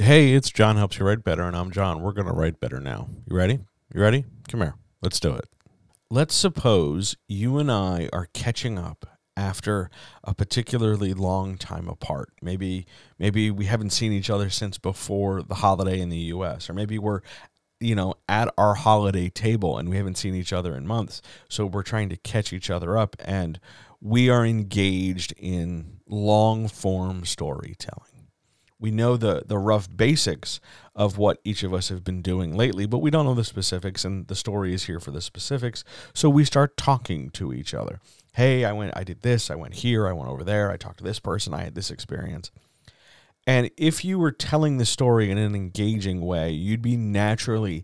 Hey, 0.00 0.34
it's 0.34 0.50
John 0.50 0.76
Helps 0.76 1.00
You 1.00 1.06
Write 1.06 1.24
Better, 1.24 1.42
and 1.42 1.56
I'm 1.56 1.72
John. 1.72 2.02
We're 2.02 2.12
going 2.12 2.28
to 2.28 2.32
write 2.32 2.60
better 2.60 2.78
now. 2.78 3.08
You 3.28 3.36
ready? 3.36 3.58
You 3.92 4.00
ready? 4.00 4.24
Come 4.48 4.60
here. 4.60 4.76
Let's 5.02 5.18
do 5.18 5.34
it. 5.34 5.46
Let's 6.08 6.36
suppose 6.36 7.16
you 7.26 7.58
and 7.58 7.68
I 7.68 8.08
are 8.12 8.28
catching 8.32 8.78
up 8.78 9.18
after 9.36 9.90
a 10.22 10.36
particularly 10.36 11.14
long 11.14 11.58
time 11.58 11.88
apart. 11.88 12.30
Maybe 12.40 12.86
maybe 13.18 13.50
we 13.50 13.64
haven't 13.64 13.90
seen 13.90 14.12
each 14.12 14.30
other 14.30 14.50
since 14.50 14.78
before 14.78 15.42
the 15.42 15.56
holiday 15.56 15.98
in 16.00 16.10
the 16.10 16.30
US 16.32 16.70
or 16.70 16.74
maybe 16.74 16.96
we're 16.96 17.20
you 17.80 17.96
know 17.96 18.14
at 18.28 18.54
our 18.56 18.74
holiday 18.74 19.28
table 19.28 19.78
and 19.78 19.88
we 19.88 19.96
haven't 19.96 20.16
seen 20.16 20.36
each 20.36 20.52
other 20.52 20.76
in 20.76 20.86
months. 20.86 21.22
So 21.48 21.66
we're 21.66 21.82
trying 21.82 22.08
to 22.10 22.16
catch 22.16 22.52
each 22.52 22.70
other 22.70 22.96
up 22.96 23.16
and 23.24 23.58
we 24.00 24.30
are 24.30 24.46
engaged 24.46 25.34
in 25.36 25.98
long 26.06 26.68
form 26.68 27.24
storytelling 27.24 28.07
we 28.80 28.90
know 28.90 29.16
the 29.16 29.42
the 29.46 29.58
rough 29.58 29.88
basics 29.94 30.60
of 30.94 31.18
what 31.18 31.40
each 31.44 31.62
of 31.62 31.74
us 31.74 31.88
have 31.88 32.04
been 32.04 32.22
doing 32.22 32.56
lately, 32.56 32.86
but 32.86 32.98
we 32.98 33.10
don't 33.10 33.24
know 33.24 33.34
the 33.34 33.44
specifics, 33.44 34.04
and 34.04 34.26
the 34.28 34.34
story 34.34 34.74
is 34.74 34.84
here 34.84 35.00
for 35.00 35.10
the 35.10 35.20
specifics. 35.20 35.84
So 36.14 36.28
we 36.28 36.44
start 36.44 36.76
talking 36.76 37.30
to 37.30 37.52
each 37.52 37.74
other. 37.74 38.00
Hey, 38.32 38.64
I 38.64 38.72
went, 38.72 38.96
I 38.96 39.04
did 39.04 39.22
this, 39.22 39.50
I 39.50 39.56
went 39.56 39.74
here, 39.74 40.06
I 40.06 40.12
went 40.12 40.30
over 40.30 40.44
there, 40.44 40.70
I 40.70 40.76
talked 40.76 40.98
to 40.98 41.04
this 41.04 41.18
person, 41.18 41.54
I 41.54 41.64
had 41.64 41.74
this 41.74 41.90
experience. 41.90 42.50
And 43.48 43.70
if 43.78 44.04
you 44.04 44.18
were 44.18 44.30
telling 44.30 44.76
the 44.76 44.84
story 44.84 45.30
in 45.30 45.38
an 45.38 45.54
engaging 45.54 46.20
way, 46.20 46.50
you'd 46.50 46.82
be 46.82 46.98
naturally 46.98 47.82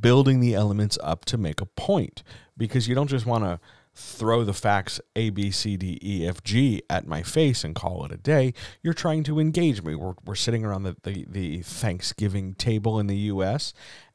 building 0.00 0.40
the 0.40 0.54
elements 0.54 0.98
up 1.02 1.24
to 1.24 1.38
make 1.38 1.62
a 1.62 1.66
point 1.66 2.22
because 2.54 2.86
you 2.86 2.94
don't 2.94 3.08
just 3.08 3.24
want 3.24 3.44
to 3.44 3.58
throw 3.96 4.44
the 4.44 4.52
facts 4.52 5.00
A, 5.16 5.30
B, 5.30 5.50
C, 5.50 5.76
D, 5.76 5.98
E, 6.02 6.26
F, 6.26 6.42
G 6.44 6.82
at 6.90 7.06
my 7.06 7.22
face 7.22 7.64
and 7.64 7.74
call 7.74 8.04
it 8.04 8.12
a 8.12 8.18
day. 8.18 8.52
You're 8.82 8.94
trying 8.94 9.22
to 9.24 9.40
engage 9.40 9.82
me. 9.82 9.94
We're, 9.94 10.14
we're 10.24 10.34
sitting 10.34 10.64
around 10.64 10.82
the, 10.82 10.96
the, 11.02 11.26
the 11.28 11.62
Thanksgiving 11.62 12.54
table 12.54 13.00
in 13.00 13.06
the 13.06 13.16
U.S. 13.16 13.72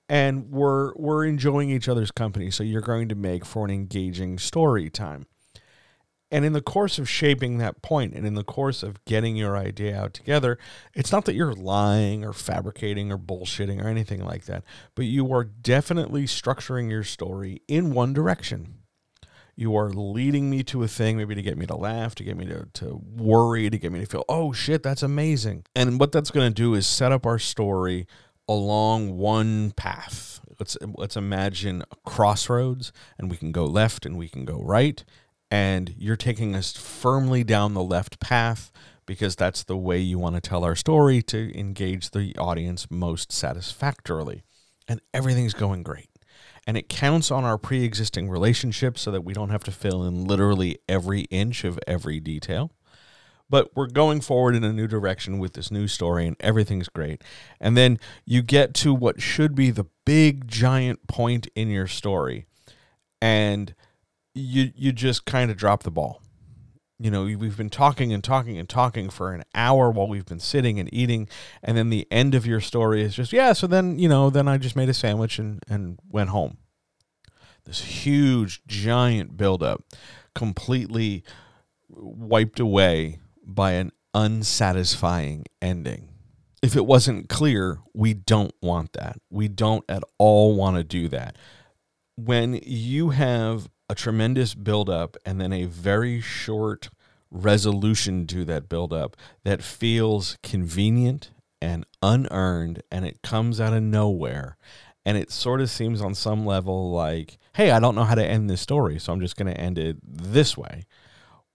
and 0.07 0.51
we're, 0.51 0.93
we're 0.95 1.25
enjoying 1.25 1.71
each 1.71 1.89
other's 1.89 2.11
company. 2.11 2.51
So 2.51 2.63
you're 2.63 2.81
going 2.81 3.09
to 3.09 3.15
make 3.15 3.43
for 3.43 3.65
an 3.65 3.71
engaging 3.71 4.37
story 4.37 4.89
time. 4.89 5.25
And 6.33 6.45
in 6.45 6.53
the 6.53 6.61
course 6.61 6.97
of 6.97 7.09
shaping 7.09 7.57
that 7.57 7.81
point 7.81 8.13
and 8.13 8.25
in 8.25 8.35
the 8.35 8.43
course 8.43 8.83
of 8.83 9.03
getting 9.03 9.35
your 9.35 9.57
idea 9.57 9.99
out 9.99 10.13
together, 10.13 10.57
it's 10.93 11.11
not 11.11 11.25
that 11.25 11.35
you're 11.35 11.53
lying 11.53 12.23
or 12.23 12.31
fabricating 12.31 13.11
or 13.11 13.17
bullshitting 13.17 13.83
or 13.83 13.87
anything 13.87 14.23
like 14.23 14.45
that, 14.45 14.63
but 14.95 15.05
you 15.05 15.33
are 15.33 15.43
definitely 15.43 16.23
structuring 16.23 16.89
your 16.89 17.03
story 17.03 17.63
in 17.67 17.93
one 17.93 18.13
direction 18.13 18.80
you 19.61 19.77
are 19.77 19.91
leading 19.91 20.49
me 20.49 20.63
to 20.63 20.81
a 20.81 20.87
thing, 20.87 21.17
maybe 21.17 21.35
to 21.35 21.41
get 21.43 21.55
me 21.55 21.67
to 21.67 21.75
laugh, 21.75 22.15
to 22.15 22.23
get 22.23 22.35
me 22.35 22.47
to, 22.47 22.65
to 22.73 22.99
worry, 23.15 23.69
to 23.69 23.77
get 23.77 23.91
me 23.91 23.99
to 23.99 24.07
feel, 24.07 24.25
oh 24.27 24.51
shit, 24.51 24.81
that's 24.81 25.03
amazing. 25.03 25.63
And 25.75 25.99
what 25.99 26.11
that's 26.11 26.31
going 26.31 26.49
to 26.49 26.53
do 26.53 26.73
is 26.73 26.87
set 26.87 27.11
up 27.11 27.27
our 27.27 27.37
story 27.37 28.07
along 28.49 29.17
one 29.19 29.69
path. 29.71 30.39
Let's 30.59 30.77
let's 30.95 31.15
imagine 31.15 31.83
a 31.91 31.95
crossroads, 32.09 32.91
and 33.19 33.29
we 33.29 33.37
can 33.37 33.51
go 33.51 33.65
left 33.65 34.05
and 34.05 34.17
we 34.17 34.27
can 34.27 34.45
go 34.45 34.59
right, 34.61 35.03
and 35.51 35.93
you're 35.95 36.15
taking 36.15 36.55
us 36.55 36.73
firmly 36.73 37.43
down 37.43 37.75
the 37.75 37.83
left 37.83 38.19
path 38.19 38.71
because 39.05 39.35
that's 39.35 39.63
the 39.63 39.77
way 39.77 39.99
you 39.99 40.17
want 40.17 40.35
to 40.35 40.41
tell 40.41 40.63
our 40.63 40.75
story 40.75 41.21
to 41.23 41.57
engage 41.57 42.11
the 42.11 42.35
audience 42.37 42.87
most 42.89 43.31
satisfactorily. 43.31 44.43
And 44.87 45.01
everything's 45.13 45.53
going 45.53 45.83
great 45.83 46.09
and 46.67 46.77
it 46.77 46.89
counts 46.89 47.31
on 47.31 47.43
our 47.43 47.57
pre 47.57 47.83
existing 47.83 48.29
relationship 48.29 48.97
so 48.97 49.11
that 49.11 49.21
we 49.21 49.33
don't 49.33 49.49
have 49.49 49.63
to 49.65 49.71
fill 49.71 50.03
in 50.03 50.25
literally 50.25 50.79
every 50.87 51.21
inch 51.23 51.63
of 51.63 51.79
every 51.87 52.19
detail. 52.19 52.71
But 53.49 53.75
we're 53.75 53.87
going 53.87 54.21
forward 54.21 54.55
in 54.55 54.63
a 54.63 54.71
new 54.71 54.87
direction 54.87 55.37
with 55.37 55.53
this 55.53 55.71
new 55.71 55.87
story, 55.87 56.25
and 56.25 56.37
everything's 56.39 56.87
great. 56.87 57.21
And 57.59 57.75
then 57.75 57.99
you 58.25 58.41
get 58.41 58.73
to 58.75 58.93
what 58.93 59.21
should 59.21 59.55
be 59.55 59.71
the 59.71 59.87
big, 60.05 60.47
giant 60.47 61.05
point 61.07 61.47
in 61.53 61.69
your 61.69 61.87
story, 61.87 62.45
and 63.21 63.75
you 64.33 64.71
you 64.75 64.93
just 64.93 65.25
kind 65.25 65.51
of 65.51 65.57
drop 65.57 65.83
the 65.83 65.91
ball 65.91 66.21
you 67.01 67.09
know 67.09 67.23
we've 67.23 67.57
been 67.57 67.69
talking 67.69 68.13
and 68.13 68.23
talking 68.23 68.57
and 68.57 68.69
talking 68.69 69.09
for 69.09 69.33
an 69.33 69.43
hour 69.55 69.89
while 69.89 70.07
we've 70.07 70.25
been 70.25 70.39
sitting 70.39 70.79
and 70.79 70.93
eating. 70.93 71.27
And 71.63 71.75
then 71.75 71.89
the 71.89 72.07
end 72.11 72.35
of 72.35 72.45
your 72.45 72.61
story 72.61 73.01
is 73.01 73.15
just 73.15 73.33
yeah 73.33 73.53
so 73.53 73.67
then 73.67 73.97
you 73.97 74.07
know 74.07 74.29
then 74.29 74.47
i 74.47 74.57
just 74.57 74.75
made 74.75 74.89
a 74.89 74.93
sandwich 74.93 75.39
and 75.39 75.63
and 75.67 75.99
went 76.07 76.29
home. 76.29 76.57
This 77.65 77.81
huge 77.81 78.61
giant 78.67 79.37
buildup 79.37 79.83
completely 80.35 81.23
wiped 81.89 82.59
away 82.59 83.19
by 83.43 83.71
an 83.73 83.91
unsatisfying 84.13 85.45
ending. 85.61 86.09
If 86.61 86.75
it 86.75 86.85
wasn't 86.85 87.29
clear 87.29 87.79
we 87.93 88.13
don't 88.13 88.53
want 88.61 88.93
that. 88.93 89.17
We 89.29 89.47
don't 89.47 89.83
at 89.89 90.03
all 90.19 90.55
want 90.55 90.77
to 90.77 90.83
do 90.83 91.07
that. 91.09 91.37
When 92.15 92.59
you 92.63 93.09
have 93.09 93.67
a 93.91 93.95
tremendous 93.95 94.55
buildup 94.55 95.17
and 95.25 95.41
then 95.41 95.51
a 95.51 95.65
very 95.65 96.21
short 96.21 96.89
resolution 97.29 98.25
to 98.25 98.45
that 98.45 98.69
buildup 98.69 99.17
that 99.43 99.61
feels 99.61 100.37
convenient 100.41 101.31
and 101.61 101.85
unearned 102.01 102.81
and 102.89 103.05
it 103.05 103.21
comes 103.21 103.59
out 103.59 103.73
of 103.73 103.83
nowhere. 103.83 104.55
And 105.05 105.17
it 105.17 105.29
sort 105.29 105.59
of 105.59 105.69
seems 105.69 105.99
on 105.99 106.15
some 106.15 106.45
level 106.45 106.93
like, 106.93 107.37
hey, 107.53 107.71
I 107.71 107.81
don't 107.81 107.95
know 107.95 108.05
how 108.05 108.15
to 108.15 108.25
end 108.25 108.49
this 108.49 108.61
story, 108.61 108.97
so 108.97 109.11
I'm 109.11 109.19
just 109.19 109.35
going 109.35 109.53
to 109.53 109.59
end 109.59 109.77
it 109.77 109.97
this 110.01 110.55
way. 110.55 110.85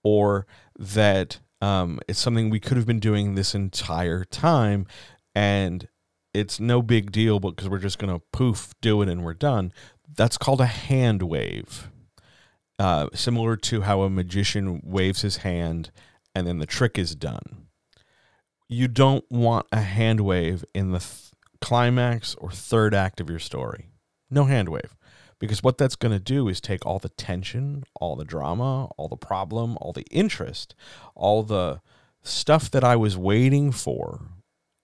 Or 0.05 0.47
that 0.79 1.41
um, 1.63 2.01
it's 2.07 2.19
something 2.19 2.51
we 2.51 2.61
could 2.61 2.77
have 2.77 2.87
been 2.87 3.01
doing 3.01 3.35
this 3.35 3.55
entire 3.55 4.25
time 4.25 4.87
and 5.35 5.89
it's 6.35 6.61
no 6.61 6.83
big 6.83 7.13
deal 7.13 7.41
because 7.41 7.67
we're 7.67 7.79
just 7.79 7.99
going 7.99 8.13
to 8.13 8.23
poof, 8.31 8.75
do 8.83 9.01
it, 9.01 9.09
and 9.09 9.25
we're 9.25 9.33
done. 9.33 9.73
That's 10.15 10.37
called 10.37 10.61
a 10.61 10.67
hand 10.67 11.23
wave 11.23 11.89
uh, 12.79 13.09
similar 13.15 13.57
to 13.57 13.83
how 13.83 14.03
a 14.03 14.11
magician 14.11 14.81
waves 14.85 15.23
his 15.23 15.39
hand 15.39 15.91
and 16.35 16.47
then 16.47 16.59
the 16.59 16.67
trick 16.67 16.99
is 16.99 17.15
done. 17.15 17.69
You 18.69 18.89
don't 18.89 19.25
want 19.31 19.67
a 19.73 19.81
hand 19.81 20.21
wave 20.21 20.65
in 20.75 20.91
the 20.91 20.99
th- 20.99 21.33
climax 21.61 22.35
or 22.35 22.51
third 22.51 22.95
act 22.95 23.21
of 23.21 23.31
your 23.31 23.39
story. 23.39 23.89
No 24.31 24.45
hand 24.45 24.69
wave. 24.69 24.95
Because 25.39 25.63
what 25.63 25.79
that's 25.79 25.97
going 25.97 26.13
to 26.13 26.23
do 26.23 26.49
is 26.49 26.61
take 26.61 26.85
all 26.85 26.99
the 26.99 27.11
tension, 27.11 27.85
all 27.95 28.17
the 28.17 28.25
drama, 28.25 28.87
all 28.97 29.09
the 29.09 29.17
problem, 29.17 29.77
all 29.81 29.93
the 29.93 30.07
interest, 30.11 30.75
all 31.15 31.43
the 31.43 31.81
stuff 32.23 32.71
that 32.71 32.85
I 32.85 32.97
was 32.97 33.17
waiting 33.17 33.73
for 33.73 34.23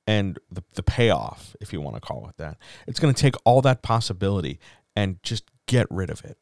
and 0.06 0.38
the, 0.50 0.62
the 0.74 0.82
payoff, 0.82 1.56
if 1.60 1.72
you 1.72 1.80
want 1.80 1.96
to 1.96 2.00
call 2.00 2.26
it 2.28 2.36
that. 2.38 2.56
It's 2.86 3.00
going 3.00 3.12
to 3.12 3.20
take 3.20 3.34
all 3.44 3.62
that 3.62 3.82
possibility 3.82 4.58
and 4.94 5.22
just 5.22 5.44
get 5.66 5.86
rid 5.90 6.10
of 6.10 6.24
it, 6.24 6.38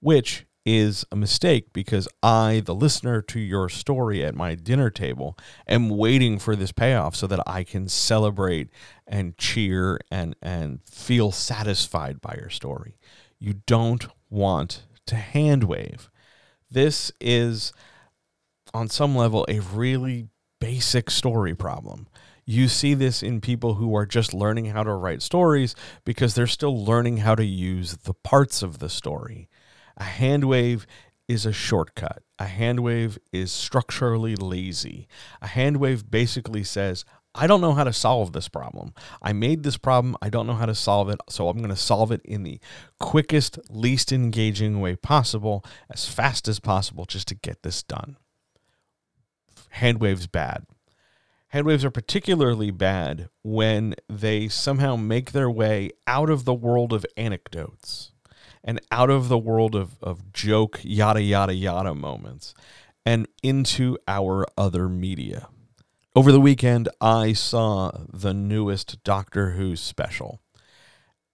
which 0.00 0.46
is 0.66 1.06
a 1.10 1.16
mistake 1.16 1.72
because 1.72 2.06
I, 2.22 2.62
the 2.64 2.74
listener 2.74 3.22
to 3.22 3.40
your 3.40 3.68
story 3.68 4.24
at 4.24 4.34
my 4.34 4.54
dinner 4.54 4.90
table, 4.90 5.36
am 5.66 5.88
waiting 5.88 6.38
for 6.38 6.54
this 6.54 6.72
payoff 6.72 7.16
so 7.16 7.26
that 7.26 7.40
I 7.46 7.64
can 7.64 7.88
celebrate 7.88 8.68
and 9.06 9.36
cheer 9.38 9.98
and, 10.10 10.36
and 10.42 10.82
feel 10.82 11.32
satisfied 11.32 12.20
by 12.20 12.36
your 12.38 12.50
story. 12.50 12.98
You 13.38 13.54
don't 13.66 14.06
want 14.28 14.82
to 15.06 15.16
hand 15.16 15.64
wave. 15.64 16.10
This 16.70 17.10
is, 17.20 17.72
on 18.74 18.88
some 18.88 19.16
level, 19.16 19.46
a 19.48 19.60
really 19.60 20.28
basic 20.60 21.10
story 21.10 21.54
problem. 21.54 22.06
You 22.44 22.68
see 22.68 22.94
this 22.94 23.22
in 23.22 23.40
people 23.40 23.74
who 23.74 23.94
are 23.94 24.06
just 24.06 24.34
learning 24.34 24.66
how 24.66 24.82
to 24.82 24.92
write 24.92 25.22
stories 25.22 25.74
because 26.04 26.34
they're 26.34 26.46
still 26.46 26.84
learning 26.84 27.18
how 27.18 27.34
to 27.34 27.44
use 27.44 27.96
the 27.98 28.14
parts 28.14 28.62
of 28.62 28.78
the 28.78 28.88
story 28.88 29.48
a 29.96 30.04
hand 30.04 30.44
wave 30.44 30.86
is 31.28 31.46
a 31.46 31.52
shortcut. 31.52 32.22
A 32.40 32.46
hand 32.46 32.80
wave 32.80 33.18
is 33.32 33.52
structurally 33.52 34.34
lazy. 34.34 35.06
A 35.40 35.46
hand 35.46 35.76
wave 35.76 36.10
basically 36.10 36.64
says, 36.64 37.04
I 37.36 37.46
don't 37.46 37.60
know 37.60 37.74
how 37.74 37.84
to 37.84 37.92
solve 37.92 38.32
this 38.32 38.48
problem. 38.48 38.92
I 39.22 39.32
made 39.32 39.62
this 39.62 39.76
problem. 39.76 40.16
I 40.20 40.28
don't 40.28 40.48
know 40.48 40.54
how 40.54 40.66
to 40.66 40.74
solve 40.74 41.08
it. 41.08 41.20
So 41.28 41.48
I'm 41.48 41.58
going 41.58 41.70
to 41.70 41.76
solve 41.76 42.10
it 42.10 42.20
in 42.24 42.42
the 42.42 42.58
quickest, 42.98 43.60
least 43.70 44.10
engaging 44.10 44.80
way 44.80 44.96
possible, 44.96 45.64
as 45.88 46.08
fast 46.08 46.48
as 46.48 46.58
possible, 46.58 47.04
just 47.04 47.28
to 47.28 47.36
get 47.36 47.62
this 47.62 47.84
done. 47.84 48.16
Hand 49.70 50.00
waves 50.00 50.26
bad. 50.26 50.66
Hand 51.48 51.66
waves 51.66 51.84
are 51.84 51.90
particularly 51.90 52.72
bad 52.72 53.28
when 53.42 53.94
they 54.08 54.48
somehow 54.48 54.96
make 54.96 55.30
their 55.30 55.50
way 55.50 55.90
out 56.08 56.30
of 56.30 56.44
the 56.44 56.54
world 56.54 56.92
of 56.92 57.06
anecdotes 57.16 58.10
and 58.64 58.80
out 58.90 59.10
of 59.10 59.28
the 59.28 59.38
world 59.38 59.74
of, 59.74 60.02
of 60.02 60.32
joke, 60.32 60.80
yada, 60.82 61.22
yada, 61.22 61.54
yada 61.54 61.94
moments 61.94 62.54
and 63.06 63.26
into 63.42 63.96
our 64.06 64.46
other 64.58 64.88
media. 64.88 65.48
Over 66.14 66.32
the 66.32 66.40
weekend, 66.40 66.88
I 67.00 67.32
saw 67.32 67.92
the 68.12 68.34
newest 68.34 69.02
Doctor 69.04 69.52
Who 69.52 69.76
special, 69.76 70.40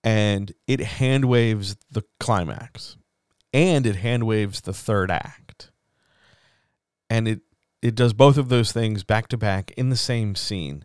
and 0.05 0.53
it 0.67 0.81
hand 0.81 1.25
waves 1.25 1.77
the 1.91 2.05
climax 2.21 2.97
and 3.53 3.87
it 3.87 3.97
hand 3.97 4.25
waves 4.25 4.61
the 4.61 4.75
third 4.75 5.11
act. 5.11 5.71
And 7.09 7.27
it 7.27 7.41
it 7.83 7.95
does 7.95 8.13
both 8.13 8.37
of 8.37 8.49
those 8.49 8.73
things 8.73 9.05
back 9.05 9.29
to 9.29 9.37
back 9.37 9.71
in 9.73 9.89
the 9.89 9.97
same 9.97 10.35
scene. 10.35 10.85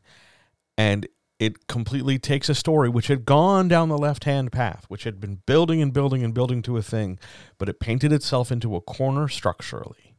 And 0.77 1.07
it 1.41 1.65
completely 1.65 2.19
takes 2.19 2.49
a 2.49 2.55
story 2.55 2.87
which 2.87 3.07
had 3.07 3.25
gone 3.25 3.67
down 3.67 3.89
the 3.89 3.97
left 3.97 4.25
hand 4.25 4.51
path, 4.51 4.85
which 4.89 5.05
had 5.05 5.19
been 5.19 5.41
building 5.47 5.81
and 5.81 5.91
building 5.91 6.23
and 6.23 6.35
building 6.35 6.61
to 6.61 6.77
a 6.77 6.83
thing, 6.83 7.17
but 7.57 7.67
it 7.67 7.79
painted 7.79 8.13
itself 8.13 8.51
into 8.51 8.75
a 8.75 8.81
corner 8.81 9.27
structurally. 9.27 10.15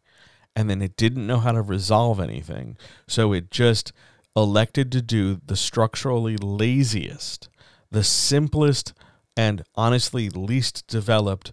And 0.57 0.69
then 0.69 0.83
it 0.83 0.97
didn't 0.97 1.25
know 1.25 1.39
how 1.39 1.53
to 1.53 1.63
resolve 1.63 2.19
anything. 2.19 2.77
So 3.07 3.33
it 3.33 3.53
just 3.53 3.93
elected 4.35 4.91
to 4.91 5.01
do 5.01 5.41
the 5.47 5.55
structurally 5.55 6.37
laziest, 6.37 7.49
the 7.93 8.03
simplest, 8.03 8.93
and 9.37 9.63
honestly 9.77 10.29
least 10.29 10.89
developed 10.89 11.53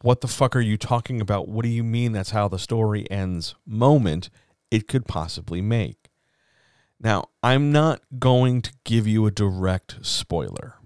what 0.00 0.22
the 0.22 0.28
fuck 0.28 0.56
are 0.56 0.60
you 0.60 0.78
talking 0.78 1.20
about? 1.20 1.46
What 1.46 1.64
do 1.64 1.68
you 1.68 1.84
mean 1.84 2.12
that's 2.12 2.30
how 2.30 2.48
the 2.48 2.58
story 2.58 3.06
ends 3.10 3.54
moment 3.66 4.30
it 4.70 4.88
could 4.88 5.04
possibly 5.04 5.60
make? 5.60 6.03
Now, 7.00 7.28
I'm 7.42 7.72
not 7.72 8.00
going 8.18 8.62
to 8.62 8.72
give 8.84 9.06
you 9.06 9.26
a 9.26 9.30
direct 9.30 9.98
spoiler. 10.02 10.76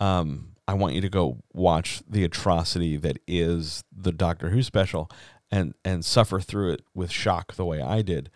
Um, 0.00 0.56
I 0.66 0.74
want 0.74 0.94
you 0.94 1.00
to 1.00 1.08
go 1.08 1.42
watch 1.52 2.02
the 2.08 2.24
atrocity 2.24 2.96
that 2.98 3.18
is 3.26 3.84
the 3.90 4.12
Doctor 4.12 4.50
Who 4.50 4.62
special 4.62 5.10
and 5.50 5.74
and 5.84 6.04
suffer 6.04 6.40
through 6.40 6.72
it 6.72 6.82
with 6.94 7.10
shock 7.10 7.54
the 7.54 7.64
way 7.64 7.80
I 7.80 8.02
did. 8.02 8.30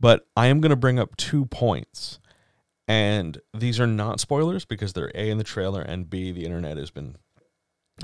But 0.00 0.26
I 0.36 0.46
am 0.46 0.60
going 0.60 0.70
to 0.70 0.76
bring 0.76 0.98
up 0.98 1.16
two 1.16 1.44
points. 1.46 2.18
And 2.88 3.40
these 3.54 3.78
are 3.78 3.86
not 3.86 4.18
spoilers 4.18 4.64
because 4.64 4.94
they're 4.94 5.12
A 5.14 5.30
in 5.30 5.38
the 5.38 5.44
trailer 5.44 5.80
and 5.80 6.10
B 6.10 6.32
the 6.32 6.44
internet 6.44 6.76
has 6.76 6.90
been 6.90 7.16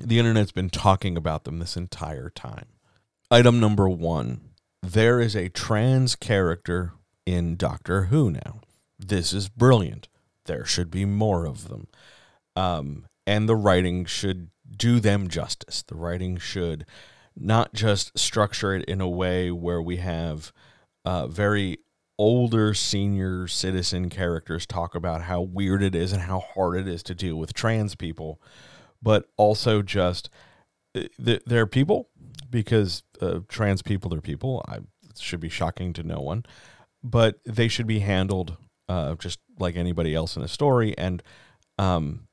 the 0.00 0.18
internet's 0.18 0.52
been 0.52 0.70
talking 0.70 1.16
about 1.16 1.44
them 1.44 1.58
this 1.58 1.76
entire 1.76 2.30
time. 2.30 2.66
Item 3.30 3.58
number 3.58 3.88
1. 3.88 4.40
There 4.82 5.20
is 5.20 5.34
a 5.34 5.48
trans 5.48 6.14
character 6.14 6.92
in 7.26 7.56
Doctor 7.56 8.04
Who 8.04 8.30
now. 8.30 8.60
This 8.98 9.32
is 9.32 9.48
brilliant. 9.48 10.08
There 10.46 10.64
should 10.64 10.90
be 10.90 11.04
more 11.04 11.44
of 11.44 11.68
them. 11.68 11.88
Um, 12.54 13.06
and 13.26 13.48
the 13.48 13.56
writing 13.56 14.06
should 14.06 14.48
do 14.74 15.00
them 15.00 15.28
justice. 15.28 15.82
The 15.82 15.96
writing 15.96 16.38
should 16.38 16.86
not 17.36 17.74
just 17.74 18.18
structure 18.18 18.74
it 18.74 18.84
in 18.86 19.00
a 19.00 19.08
way 19.08 19.50
where 19.50 19.82
we 19.82 19.96
have 19.96 20.52
uh, 21.04 21.26
very 21.26 21.78
older 22.18 22.72
senior 22.72 23.46
citizen 23.46 24.08
characters 24.08 24.64
talk 24.64 24.94
about 24.94 25.22
how 25.22 25.40
weird 25.40 25.82
it 25.82 25.94
is 25.94 26.12
and 26.12 26.22
how 26.22 26.40
hard 26.40 26.78
it 26.78 26.88
is 26.88 27.02
to 27.02 27.14
deal 27.14 27.36
with 27.36 27.52
trans 27.52 27.94
people, 27.94 28.40
but 29.02 29.28
also 29.36 29.82
just 29.82 30.30
uh, 30.94 31.02
they're 31.18 31.66
people 31.66 32.08
because 32.48 33.02
uh, 33.20 33.40
trans 33.48 33.82
people 33.82 34.14
are 34.14 34.22
people. 34.22 34.64
I 34.66 34.78
should 35.18 35.40
be 35.40 35.48
shocking 35.48 35.92
to 35.94 36.02
no 36.02 36.20
one, 36.20 36.44
but 37.10 37.38
they 37.44 37.68
should 37.68 37.86
be 37.86 38.00
handled 38.00 38.56
uh, 38.88 39.14
just 39.14 39.38
like 39.58 39.76
anybody 39.76 40.14
else 40.14 40.36
in 40.36 40.42
a 40.42 40.48
story. 40.48 40.96
And 40.98 41.22
um, 41.78 42.26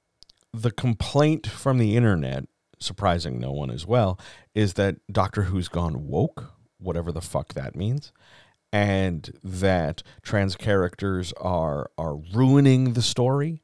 the 0.52 0.72
complaint 0.72 1.48
from 1.48 1.78
the 1.78 1.96
internet, 1.96 2.46
surprising 2.80 3.40
no 3.40 3.52
one 3.52 3.70
as 3.70 3.86
well, 3.86 4.20
is 4.56 4.74
that 4.74 4.96
Doctor 5.12 5.44
Who's 5.44 5.68
gone 5.68 6.08
woke, 6.08 6.54
whatever 6.80 7.12
the 7.12 7.22
fuck 7.22 7.54
that 7.54 7.76
means, 7.76 8.12
and 8.72 9.32
that 9.44 10.02
trans 10.24 10.56
characters 10.56 11.34
are 11.34 11.92
are 11.98 12.16
ruining 12.34 12.94
the 12.94 13.02
story. 13.04 13.62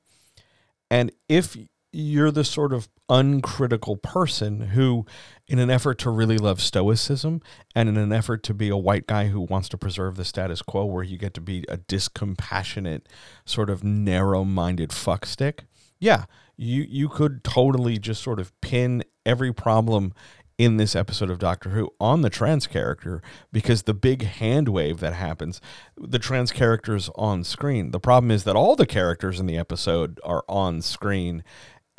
And 0.92 1.12
if 1.28 1.58
you're 1.92 2.32
the 2.32 2.44
sort 2.44 2.72
of 2.72 2.88
uncritical 3.10 3.98
person 3.98 4.62
who, 4.62 5.06
in 5.48 5.58
an 5.60 5.70
effort 5.70 5.98
to 6.00 6.10
really 6.10 6.38
love 6.38 6.62
stoicism 6.62 7.42
and 7.74 7.90
in 7.90 7.98
an 7.98 8.12
effort 8.12 8.44
to 8.44 8.54
be 8.54 8.70
a 8.70 8.78
white 8.78 9.08
guy 9.08 9.28
who 9.28 9.42
wants 9.42 9.70
to 9.70 9.78
preserve 9.78 10.16
the 10.16 10.26
status 10.26 10.62
quo, 10.62 10.86
where 10.86 11.04
you 11.04 11.18
get 11.18 11.34
to 11.34 11.42
be 11.42 11.66
a 11.68 11.78
discompassionate, 11.78 13.02
sort 13.46 13.70
of 13.70 13.84
narrow 13.84 14.44
minded 14.44 14.92
fuckstick, 14.92 15.62
yeah, 16.00 16.26
you, 16.56 16.86
you 16.88 17.10
could 17.10 17.44
totally 17.44 17.98
just 17.98 18.22
sort 18.22 18.40
of 18.40 18.60
pin 18.62 19.04
every 19.26 19.54
problem 19.54 20.14
in 20.60 20.76
this 20.76 20.94
episode 20.94 21.30
of 21.30 21.40
Doctor 21.40 21.70
Who 21.70 21.90
on 22.02 22.22
the 22.22 22.30
trans 22.30 22.68
character 22.68 23.22
because 23.52 23.84
the 23.84 23.94
big 23.94 24.24
hand 24.24 24.68
wave 24.68 25.00
that 25.00 25.14
happens, 25.14 25.62
the 25.98 26.20
trans 26.20 26.52
characters 26.52 27.10
on 27.16 27.46
screen. 27.46 27.92
The 27.92 28.00
problem 28.00 28.30
is 28.30 28.44
that 28.44 28.58
all 28.58 28.76
the 28.76 28.86
characters 28.86 29.40
in 29.40 29.46
the 29.46 29.58
episode 29.58 30.20
are 30.24 30.44
on 30.50 30.82
screen 30.82 31.46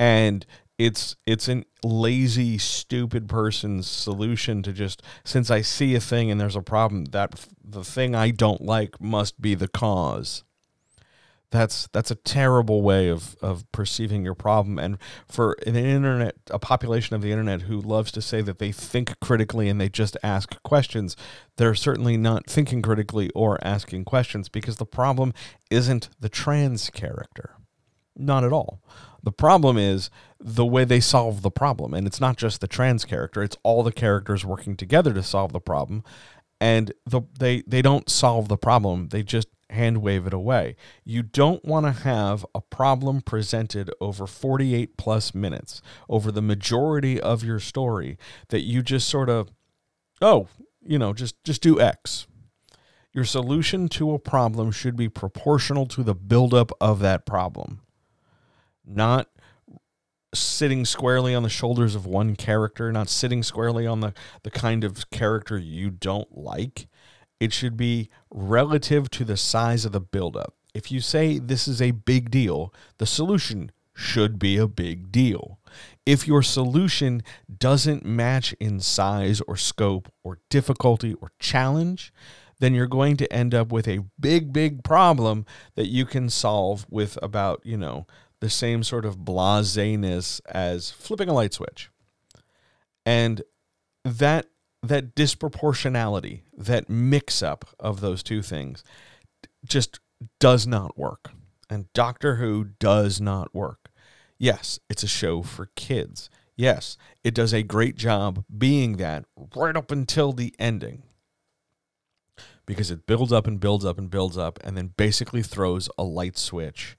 and 0.01 0.47
it's 0.79 1.15
it's 1.27 1.47
a 1.47 1.63
lazy 1.83 2.57
stupid 2.57 3.29
person's 3.29 3.87
solution 3.87 4.63
to 4.63 4.73
just 4.73 5.03
since 5.23 5.51
i 5.51 5.61
see 5.61 5.93
a 5.93 5.99
thing 5.99 6.31
and 6.31 6.41
there's 6.41 6.55
a 6.55 6.61
problem 6.61 7.05
that 7.05 7.47
the 7.63 7.83
thing 7.83 8.15
i 8.15 8.31
don't 8.31 8.61
like 8.61 8.99
must 8.99 9.39
be 9.39 9.55
the 9.55 9.67
cause. 9.67 10.43
That's 11.51 11.89
that's 11.91 12.11
a 12.11 12.15
terrible 12.15 12.81
way 12.81 13.09
of 13.09 13.35
of 13.41 13.69
perceiving 13.73 14.23
your 14.23 14.35
problem. 14.35 14.79
And 14.79 14.97
for 15.27 15.57
an 15.67 15.75
internet 15.75 16.35
a 16.49 16.59
population 16.59 17.13
of 17.13 17.21
the 17.21 17.31
internet 17.31 17.63
who 17.63 17.81
loves 17.81 18.09
to 18.13 18.21
say 18.21 18.41
that 18.41 18.57
they 18.57 18.71
think 18.71 19.19
critically 19.19 19.67
and 19.67 19.79
they 19.79 19.89
just 19.89 20.15
ask 20.23 20.63
questions 20.63 21.17
they're 21.57 21.75
certainly 21.75 22.15
not 22.15 22.49
thinking 22.49 22.81
critically 22.81 23.29
or 23.35 23.59
asking 23.61 24.05
questions 24.05 24.47
because 24.47 24.77
the 24.77 24.85
problem 24.85 25.33
isn't 25.69 26.09
the 26.21 26.29
trans 26.29 26.89
character. 26.89 27.57
Not 28.15 28.45
at 28.45 28.53
all 28.53 28.81
the 29.23 29.31
problem 29.31 29.77
is 29.77 30.09
the 30.39 30.65
way 30.65 30.83
they 30.83 30.99
solve 30.99 31.41
the 31.41 31.51
problem. 31.51 31.93
And 31.93 32.07
it's 32.07 32.21
not 32.21 32.37
just 32.37 32.61
the 32.61 32.67
trans 32.67 33.05
character, 33.05 33.43
it's 33.43 33.57
all 33.63 33.83
the 33.83 33.91
characters 33.91 34.45
working 34.45 34.75
together 34.75 35.13
to 35.13 35.23
solve 35.23 35.53
the 35.53 35.59
problem. 35.59 36.03
And 36.59 36.93
the, 37.05 37.21
they, 37.39 37.63
they 37.65 37.81
don't 37.81 38.09
solve 38.09 38.47
the 38.47 38.57
problem, 38.57 39.09
they 39.09 39.23
just 39.23 39.47
hand 39.69 40.01
wave 40.01 40.27
it 40.27 40.33
away. 40.33 40.75
You 41.03 41.23
don't 41.23 41.63
want 41.63 41.85
to 41.85 42.03
have 42.03 42.45
a 42.53 42.61
problem 42.61 43.21
presented 43.21 43.89
over 43.99 44.27
48 44.27 44.97
plus 44.97 45.33
minutes, 45.33 45.81
over 46.09 46.31
the 46.31 46.41
majority 46.41 47.19
of 47.19 47.43
your 47.43 47.59
story, 47.59 48.17
that 48.49 48.61
you 48.61 48.81
just 48.81 49.07
sort 49.07 49.29
of, 49.29 49.49
oh, 50.21 50.47
you 50.85 50.99
know, 50.99 51.13
just, 51.13 51.41
just 51.43 51.61
do 51.61 51.79
X. 51.79 52.27
Your 53.13 53.25
solution 53.25 53.87
to 53.89 54.13
a 54.13 54.19
problem 54.19 54.71
should 54.71 54.95
be 54.95 55.09
proportional 55.09 55.85
to 55.87 56.03
the 56.03 56.15
buildup 56.15 56.71
of 56.79 56.99
that 56.99 57.25
problem 57.25 57.81
not 58.95 59.27
sitting 60.33 60.85
squarely 60.85 61.35
on 61.35 61.43
the 61.43 61.49
shoulders 61.49 61.95
of 61.95 62.05
one 62.05 62.35
character, 62.35 62.91
not 62.91 63.09
sitting 63.09 63.43
squarely 63.43 63.85
on 63.85 63.99
the, 63.99 64.13
the 64.43 64.51
kind 64.51 64.83
of 64.83 65.09
character 65.09 65.57
you 65.57 65.89
don't 65.89 66.37
like. 66.37 66.87
It 67.39 67.51
should 67.51 67.75
be 67.75 68.09
relative 68.29 69.09
to 69.11 69.25
the 69.25 69.37
size 69.37 69.83
of 69.83 69.91
the 69.91 69.99
buildup. 69.99 70.53
If 70.73 70.91
you 70.91 71.01
say 71.01 71.37
this 71.37 71.67
is 71.67 71.81
a 71.81 71.91
big 71.91 72.31
deal, 72.31 72.73
the 72.97 73.05
solution 73.05 73.71
should 73.93 74.39
be 74.39 74.57
a 74.57 74.67
big 74.67 75.11
deal. 75.11 75.59
If 76.05 76.27
your 76.27 76.41
solution 76.41 77.23
doesn't 77.59 78.05
match 78.05 78.53
in 78.53 78.79
size 78.79 79.41
or 79.41 79.57
scope 79.57 80.11
or 80.23 80.39
difficulty 80.49 81.13
or 81.15 81.31
challenge, 81.39 82.13
then 82.59 82.73
you're 82.73 82.87
going 82.87 83.17
to 83.17 83.33
end 83.33 83.53
up 83.53 83.71
with 83.71 83.87
a 83.87 84.05
big, 84.19 84.53
big 84.53 84.83
problem 84.83 85.45
that 85.75 85.87
you 85.87 86.05
can 86.05 86.29
solve 86.29 86.85
with 86.89 87.17
about, 87.21 87.59
you 87.65 87.75
know, 87.75 88.05
the 88.41 88.49
same 88.49 88.83
sort 88.83 89.05
of 89.05 89.23
blaseness 89.23 90.41
as 90.49 90.91
flipping 90.91 91.29
a 91.29 91.33
light 91.33 91.53
switch. 91.53 91.89
And 93.05 93.43
that 94.03 94.47
that 94.83 95.15
disproportionality, 95.15 96.41
that 96.57 96.89
mix 96.89 97.43
up 97.43 97.65
of 97.79 98.01
those 98.01 98.23
two 98.23 98.41
things 98.41 98.83
just 99.63 99.99
does 100.39 100.65
not 100.65 100.97
work. 100.97 101.31
And 101.69 101.91
Doctor 101.93 102.35
Who 102.35 102.65
does 102.79 103.21
not 103.21 103.53
work. 103.53 103.91
Yes, 104.39 104.79
it's 104.89 105.03
a 105.03 105.07
show 105.07 105.43
for 105.43 105.67
kids. 105.75 106.31
Yes, 106.55 106.97
it 107.23 107.35
does 107.35 107.53
a 107.53 107.61
great 107.61 107.95
job 107.95 108.43
being 108.55 108.97
that 108.97 109.25
right 109.55 109.77
up 109.77 109.91
until 109.91 110.33
the 110.33 110.53
ending. 110.57 111.03
Because 112.65 112.89
it 112.89 113.05
builds 113.05 113.31
up 113.31 113.45
and 113.45 113.59
builds 113.59 113.85
up 113.85 113.99
and 113.99 114.09
builds 114.09 114.37
up 114.37 114.59
and 114.63 114.75
then 114.75 114.93
basically 114.97 115.43
throws 115.43 115.89
a 115.97 116.03
light 116.03 116.37
switch 116.37 116.97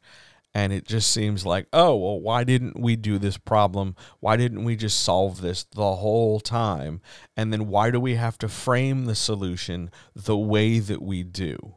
and 0.55 0.73
it 0.73 0.87
just 0.87 1.11
seems 1.11 1.47
like 1.47 1.67
oh 1.73 1.97
well 1.97 2.21
why 2.21 2.45
didn't 2.45 2.79
we 2.79 2.97
do 2.97 3.19
this 3.19 3.39
problem? 3.39 3.97
Why 4.21 4.37
didn't 4.37 4.65
we 4.65 4.77
just 4.77 5.03
solve 5.03 5.41
this 5.41 5.65
the 5.65 5.97
whole 5.97 6.41
time? 6.41 7.01
And 7.37 7.53
then 7.53 7.69
why 7.69 7.91
do 7.91 8.01
we 8.01 8.15
have 8.17 8.39
to 8.39 8.49
frame 8.49 9.05
the 9.05 9.15
solution 9.15 9.91
the 10.15 10.37
way 10.37 10.79
that 10.79 11.03
we 11.03 11.23
do? 11.23 11.75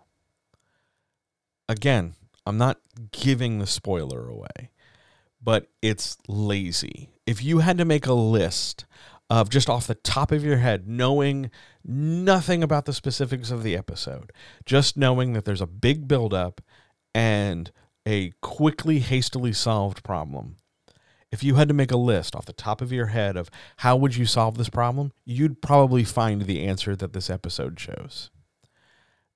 Again, 1.67 2.13
I'm 2.45 2.57
not 2.57 2.79
giving 3.11 3.59
the 3.59 3.67
spoiler 3.67 4.27
away, 4.27 4.71
but 5.41 5.67
it's 5.81 6.17
lazy. 6.27 7.09
If 7.25 7.43
you 7.43 7.59
had 7.59 7.77
to 7.79 7.85
make 7.85 8.05
a 8.05 8.13
list 8.13 8.85
of 9.29 9.49
just 9.49 9.69
off 9.69 9.87
the 9.87 9.95
top 9.95 10.31
of 10.31 10.43
your 10.43 10.57
head, 10.57 10.87
knowing 10.87 11.49
nothing 11.83 12.61
about 12.61 12.85
the 12.85 12.93
specifics 12.93 13.49
of 13.49 13.63
the 13.63 13.75
episode, 13.75 14.31
just 14.65 14.95
knowing 14.95 15.33
that 15.33 15.45
there's 15.45 15.61
a 15.61 15.67
big 15.67 16.07
buildup 16.07 16.61
and 17.15 17.71
a 18.05 18.31
quickly, 18.41 18.99
hastily 18.99 19.53
solved 19.53 20.03
problem. 20.03 20.57
If 21.31 21.43
you 21.43 21.55
had 21.55 21.67
to 21.67 21.73
make 21.73 21.91
a 21.91 21.97
list 21.97 22.35
off 22.35 22.45
the 22.45 22.53
top 22.53 22.81
of 22.81 22.91
your 22.91 23.07
head 23.07 23.35
of 23.35 23.49
how 23.77 23.95
would 23.97 24.15
you 24.15 24.25
solve 24.25 24.57
this 24.57 24.69
problem, 24.69 25.11
you'd 25.25 25.61
probably 25.61 26.03
find 26.03 26.43
the 26.43 26.65
answer 26.65 26.95
that 26.95 27.13
this 27.13 27.29
episode 27.29 27.79
shows. 27.79 28.29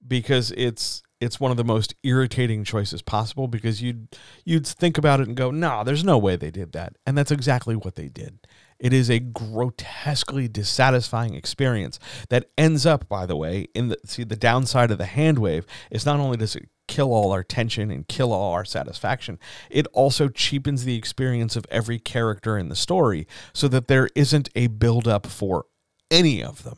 Because 0.07 0.51
it's 0.55 1.03
it's 1.19 1.39
one 1.39 1.51
of 1.51 1.57
the 1.57 1.65
most 1.65 1.93
irritating 2.03 2.63
choices 2.63 3.01
possible 3.01 3.47
because 3.49 3.81
you'd 3.81 4.07
you'd 4.45 4.65
think 4.65 4.97
about 4.97 5.19
it 5.19 5.27
and 5.27 5.35
go, 5.35 5.51
"Nah, 5.51 5.83
there's 5.83 6.05
no 6.05 6.17
way 6.17 6.37
they 6.37 6.51
did 6.51 6.71
that." 6.71 6.95
And 7.05 7.17
that's 7.17 7.31
exactly 7.31 7.75
what 7.75 7.95
they 7.95 8.07
did. 8.07 8.39
It 8.79 8.93
is 8.93 9.09
a 9.09 9.19
grotesquely 9.19 10.47
dissatisfying 10.47 11.33
experience 11.33 11.99
that 12.29 12.49
ends 12.57 12.85
up, 12.85 13.09
by 13.09 13.25
the 13.25 13.35
way, 13.35 13.67
in 13.75 13.89
the 13.89 13.97
see 14.05 14.23
the 14.23 14.37
downside 14.37 14.91
of 14.91 14.97
the 14.97 15.05
hand 15.05 15.39
wave 15.39 15.65
is 15.91 16.05
not 16.05 16.21
only 16.21 16.37
does 16.37 16.55
it 16.55 16.69
kill 16.89 17.13
all 17.13 17.31
our 17.31 17.43
tension 17.43 17.91
and 17.91 18.07
kill 18.07 18.33
all 18.33 18.51
our 18.51 18.65
satisfaction, 18.65 19.37
it 19.69 19.87
also 19.93 20.27
cheapens 20.27 20.83
the 20.83 20.97
experience 20.97 21.55
of 21.55 21.65
every 21.69 21.99
character 21.99 22.57
in 22.57 22.67
the 22.67 22.75
story 22.75 23.27
so 23.53 23.67
that 23.67 23.87
there 23.87 24.09
isn't 24.15 24.49
a 24.55 24.67
build 24.67 25.07
up 25.07 25.27
for 25.27 25.65
any 26.11 26.43
of 26.43 26.63
them 26.63 26.77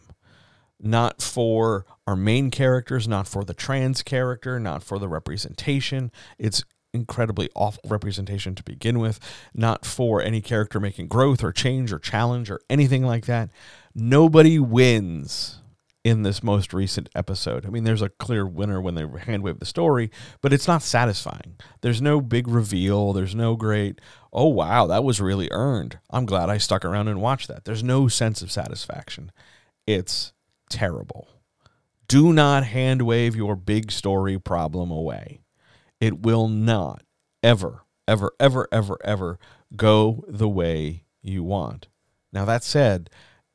not 0.83 1.21
for 1.21 1.85
our 2.07 2.15
main 2.15 2.49
characters, 2.49 3.07
not 3.07 3.27
for 3.27 3.43
the 3.43 3.53
trans 3.53 4.01
character, 4.01 4.59
not 4.59 4.81
for 4.83 4.97
the 4.97 5.07
representation. 5.07 6.11
It's 6.39 6.63
incredibly 6.93 7.49
awful 7.55 7.83
representation 7.87 8.55
to 8.55 8.63
begin 8.63 8.99
with, 8.99 9.19
not 9.53 9.85
for 9.85 10.21
any 10.21 10.41
character 10.41 10.79
making 10.79 11.07
growth 11.07 11.43
or 11.43 11.51
change 11.51 11.93
or 11.93 11.99
challenge 11.99 12.49
or 12.49 12.59
anything 12.69 13.05
like 13.05 13.25
that. 13.27 13.49
Nobody 13.93 14.59
wins 14.59 15.60
in 16.03 16.23
this 16.23 16.41
most 16.41 16.73
recent 16.73 17.09
episode. 17.13 17.65
I 17.65 17.69
mean, 17.69 17.83
there's 17.83 18.01
a 18.01 18.09
clear 18.09 18.45
winner 18.45 18.81
when 18.81 18.95
they 18.95 19.03
handwave 19.03 19.59
the 19.59 19.65
story, 19.65 20.09
but 20.41 20.51
it's 20.51 20.67
not 20.67 20.81
satisfying. 20.81 21.57
There's 21.81 22.01
no 22.01 22.21
big 22.21 22.47
reveal. 22.47 23.13
There's 23.13 23.35
no 23.35 23.55
great, 23.55 24.01
oh, 24.33 24.47
wow, 24.47 24.87
that 24.87 25.03
was 25.03 25.21
really 25.21 25.47
earned. 25.51 25.99
I'm 26.09 26.25
glad 26.25 26.49
I 26.49 26.57
stuck 26.57 26.83
around 26.83 27.07
and 27.07 27.21
watched 27.21 27.47
that. 27.49 27.65
There's 27.65 27.83
no 27.83 28.07
sense 28.07 28.41
of 28.41 28.51
satisfaction. 28.51 29.31
It's 29.85 30.33
terrible. 30.69 31.27
Do 32.07 32.33
not 32.33 32.65
hand 32.65 33.03
wave 33.03 33.35
your 33.35 33.55
big 33.55 33.91
story 33.91 34.39
problem 34.39 34.89
away. 34.91 35.41
It 35.99 36.21
will 36.23 36.47
not 36.47 37.03
ever, 37.43 37.85
ever, 38.07 38.31
ever, 38.39 38.67
ever, 38.71 38.97
ever 39.03 39.39
go 39.75 40.25
the 40.27 40.49
way 40.49 41.03
you 41.21 41.43
want. 41.43 41.87
Now, 42.33 42.45
that 42.45 42.63
said, 42.63 43.09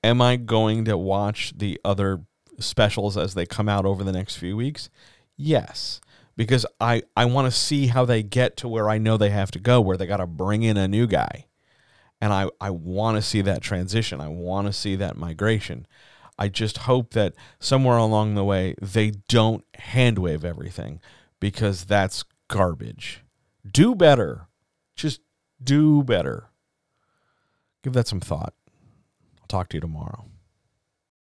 am 0.05 0.23
I 0.23 0.37
going 0.37 0.85
to 0.85 0.97
watch 0.97 1.53
the 1.57 1.81
other 1.85 2.21
specials 2.59 3.17
as 3.17 3.35
they 3.35 3.47
come 3.47 3.69
out 3.69 3.85
over 3.85 4.05
the 4.05 4.13
next 4.13 4.37
few 4.37 4.57
weeks? 4.57 4.91
Yes, 5.37 6.01
because 6.37 6.67
I, 6.81 7.03
I 7.17 7.25
want 7.25 7.53
to 7.53 7.59
see 7.59 7.89
how 7.89 8.05
they 8.05 8.23
get 8.23 8.57
to 8.59 8.69
where 8.69 8.89
I 8.89 8.99
know 8.99 9.17
they 9.17 9.31
have 9.31 9.51
to 9.53 9.59
go, 9.59 9.81
where 9.81 9.97
they 9.97 10.07
got 10.07 10.19
to 10.19 10.27
bring 10.27 10.63
in 10.63 10.77
a 10.77 10.89
new 10.89 11.07
guy. 11.07 11.47
And 12.21 12.33
I, 12.33 12.49
I 12.61 12.71
want 12.71 13.17
to 13.17 13.23
see 13.23 13.43
that 13.43 13.63
transition. 13.63 14.21
I 14.21 14.29
want 14.29 14.67
to 14.67 14.73
see 14.73 14.97
that 14.97 15.17
migration. 15.17 15.87
I 16.39 16.49
just 16.49 16.79
hope 16.79 17.13
that 17.13 17.35
somewhere 17.59 17.97
along 17.97 18.35
the 18.35 18.45
way 18.45 18.75
they 18.81 19.13
don't 19.29 19.65
handwave 19.75 20.45
everything 20.45 21.01
because 21.41 21.85
that's 21.85 22.25
garbage. 22.49 23.23
Do 23.71 23.95
better. 23.95 24.47
Just 24.95 25.21
do 25.63 26.03
better. 26.03 26.49
Give 27.83 27.93
that 27.95 28.09
some 28.09 28.21
thought. 28.21 28.55
I'll 29.41 29.47
talk 29.49 29.69
to 29.71 29.77
you 29.77 29.81
tomorrow. 29.81 30.27